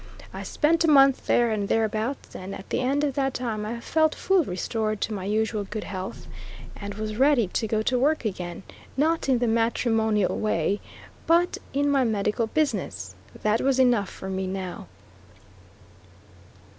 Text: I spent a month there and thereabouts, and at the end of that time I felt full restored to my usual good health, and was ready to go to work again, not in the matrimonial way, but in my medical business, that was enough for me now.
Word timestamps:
I 0.33 0.41
spent 0.41 0.83
a 0.83 0.87
month 0.87 1.27
there 1.27 1.51
and 1.51 1.69
thereabouts, 1.69 2.33
and 2.35 2.55
at 2.55 2.71
the 2.71 2.79
end 2.79 3.03
of 3.03 3.13
that 3.13 3.35
time 3.35 3.67
I 3.67 3.79
felt 3.79 4.15
full 4.15 4.43
restored 4.43 4.99
to 5.01 5.13
my 5.13 5.25
usual 5.25 5.63
good 5.65 5.83
health, 5.83 6.25
and 6.75 6.95
was 6.95 7.17
ready 7.17 7.45
to 7.45 7.67
go 7.67 7.83
to 7.83 7.99
work 7.99 8.25
again, 8.25 8.63
not 8.97 9.29
in 9.29 9.37
the 9.37 9.47
matrimonial 9.47 10.39
way, 10.39 10.81
but 11.27 11.59
in 11.71 11.87
my 11.87 12.03
medical 12.03 12.47
business, 12.47 13.13
that 13.43 13.61
was 13.61 13.77
enough 13.77 14.09
for 14.09 14.27
me 14.27 14.47
now. 14.47 14.87